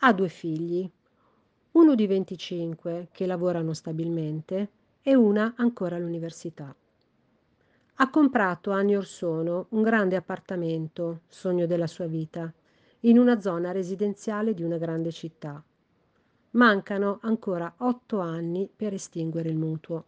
[0.00, 0.88] Ha due figli,
[1.72, 4.68] uno di 25 che lavorano stabilmente
[5.02, 6.72] e una ancora all'università.
[7.96, 12.52] Ha comprato anni or sono un grande appartamento, sogno della sua vita,
[13.00, 15.60] in una zona residenziale di una grande città.
[16.50, 20.04] Mancano ancora otto anni per estinguere il mutuo.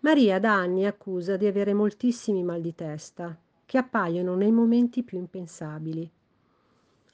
[0.00, 5.18] Maria da anni accusa di avere moltissimi mal di testa, che appaiono nei momenti più
[5.18, 6.10] impensabili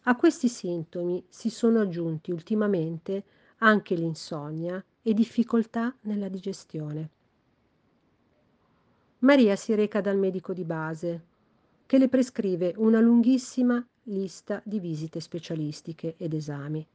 [0.08, 3.24] a questi sintomi si sono aggiunti ultimamente
[3.58, 7.10] anche l'insonnia e difficoltà nella digestione.
[9.20, 11.24] Maria si reca dal medico di base,
[11.86, 16.86] che le prescrive una lunghissima lista di visite specialistiche ed esami.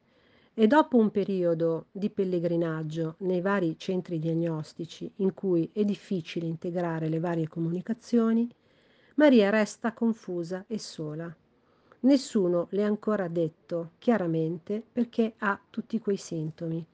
[0.54, 7.08] E dopo un periodo di pellegrinaggio nei vari centri diagnostici in cui è difficile integrare
[7.10, 8.48] le varie comunicazioni,
[9.16, 11.34] Maria resta confusa e sola
[12.04, 16.84] Nessuno le ha ancora detto chiaramente perché ha tutti quei sintomi.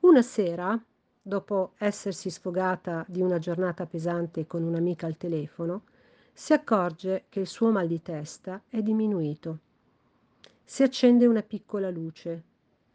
[0.00, 0.78] Una sera,
[1.22, 5.84] dopo essersi sfogata di una giornata pesante con un'amica al telefono,
[6.34, 9.58] si accorge che il suo mal di testa è diminuito.
[10.62, 12.42] Si accende una piccola luce.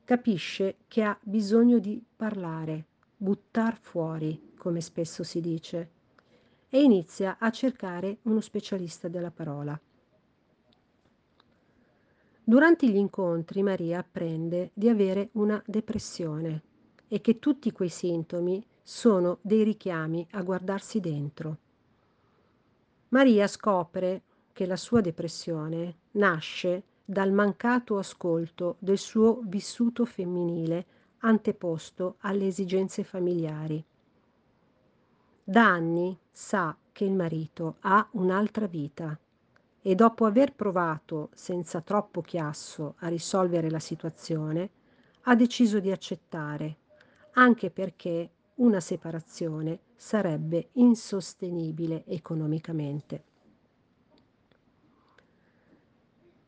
[0.04, 2.86] Capisce che ha bisogno di parlare,
[3.18, 5.90] buttar fuori, come spesso si dice,
[6.70, 9.80] e inizia a cercare uno specialista della parola.
[12.46, 16.62] Durante gli incontri Maria apprende di avere una depressione
[17.08, 21.58] e che tutti quei sintomi sono dei richiami a guardarsi dentro.
[23.10, 30.86] Maria scopre che la sua depressione nasce dal mancato ascolto del suo vissuto femminile
[31.20, 33.82] anteposto alle esigenze familiari.
[35.46, 39.18] Da anni sa che il marito ha un'altra vita
[39.86, 44.70] e dopo aver provato senza troppo chiasso a risolvere la situazione,
[45.24, 46.78] ha deciso di accettare,
[47.34, 53.24] anche perché una separazione sarebbe insostenibile economicamente.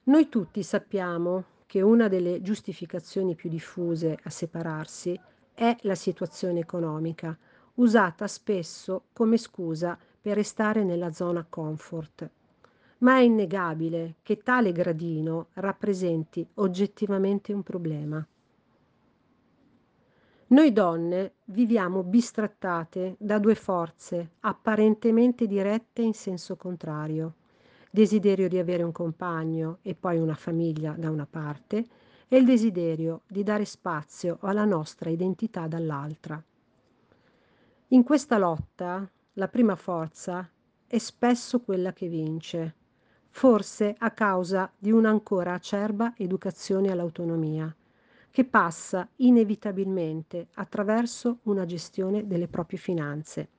[0.03, 5.19] Noi tutti sappiamo che una delle giustificazioni più diffuse a separarsi
[5.53, 7.38] è la situazione economica,
[7.75, 12.29] usata spesso come scusa per restare nella zona comfort
[13.00, 18.25] ma è innegabile che tale gradino rappresenti oggettivamente un problema.
[20.47, 27.34] Noi donne viviamo bistrattate da due forze apparentemente dirette in senso contrario.
[27.89, 31.85] Desiderio di avere un compagno e poi una famiglia da una parte
[32.28, 36.41] e il desiderio di dare spazio alla nostra identità dall'altra.
[37.89, 40.47] In questa lotta la prima forza
[40.85, 42.75] è spesso quella che vince
[43.35, 47.75] forse a causa di un'ancora acerba educazione all'autonomia,
[48.31, 53.49] che passa inevitabilmente attraverso una gestione delle proprie finanze.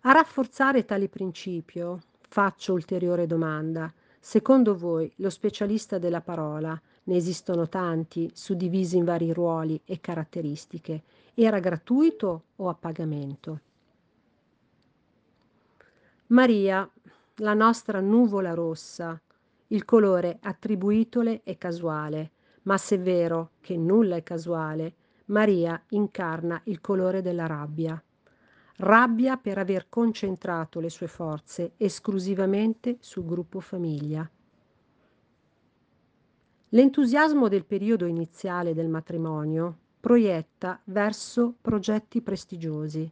[0.00, 3.92] A rafforzare tale principio, faccio ulteriore domanda.
[4.18, 11.02] Secondo voi lo specialista della parola, ne esistono tanti, suddivisi in vari ruoli e caratteristiche,
[11.34, 13.60] era gratuito o a pagamento?
[16.30, 16.88] Maria
[17.40, 19.20] la nostra nuvola rossa.
[19.68, 22.32] Il colore attribuitole è casuale,
[22.62, 24.94] ma se è vero che nulla è casuale,
[25.26, 28.02] Maria incarna il colore della rabbia.
[28.76, 34.28] Rabbia per aver concentrato le sue forze esclusivamente sul gruppo famiglia.
[36.70, 43.10] L'entusiasmo del periodo iniziale del matrimonio proietta verso progetti prestigiosi.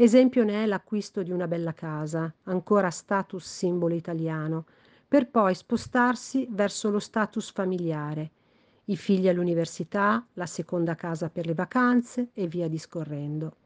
[0.00, 4.64] Esempio ne è l'acquisto di una bella casa, ancora status simbolo italiano,
[5.08, 8.30] per poi spostarsi verso lo status familiare,
[8.84, 13.56] i figli all'università, la seconda casa per le vacanze e via discorrendo.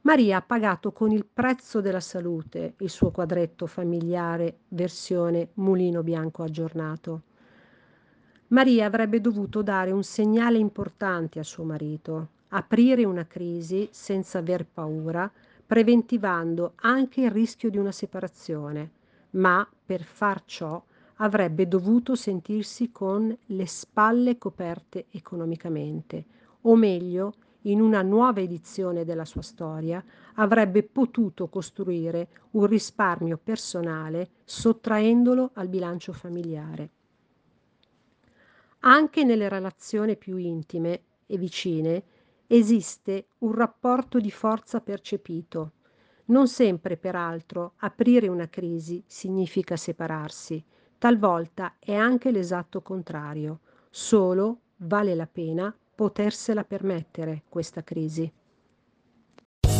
[0.00, 6.42] Maria ha pagato con il prezzo della salute il suo quadretto familiare versione mulino bianco
[6.42, 7.22] aggiornato.
[8.48, 14.66] Maria avrebbe dovuto dare un segnale importante a suo marito, aprire una crisi senza aver
[14.66, 15.30] paura,
[15.66, 18.90] preventivando anche il rischio di una separazione,
[19.30, 20.82] ma per far ciò
[21.16, 26.24] avrebbe dovuto sentirsi con le spalle coperte economicamente,
[26.62, 30.04] o meglio, in una nuova edizione della sua storia,
[30.34, 36.90] avrebbe potuto costruire un risparmio personale sottraendolo al bilancio familiare.
[38.80, 42.04] Anche nelle relazioni più intime e vicine
[42.46, 45.72] esiste un rapporto di forza percepito.
[46.26, 50.62] Non sempre, peraltro, aprire una crisi significa separarsi.
[50.98, 53.60] Talvolta è anche l'esatto contrario.
[53.90, 58.30] Solo vale la pena potersela permettere questa crisi.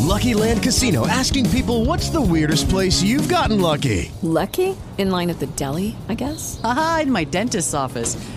[0.06, 4.10] Lucky Land Casino asking people what's the weirdest place you've gotten lucky?
[4.22, 4.76] Lucky?
[4.98, 6.60] In line at the deli, I guess.
[6.62, 8.16] Aha, in my dentist's office.